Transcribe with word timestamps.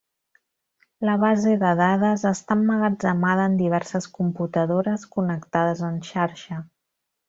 La 1.09 1.17
base 1.23 1.51
de 1.65 1.73
dades 1.81 2.25
està 2.31 2.57
emmagatzemada 2.61 3.47
en 3.53 3.61
diverses 3.63 4.11
computadores 4.19 5.09
connectades 5.19 5.89
en 5.93 6.07
xarxa. 6.13 6.65